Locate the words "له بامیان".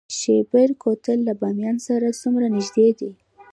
1.27-1.77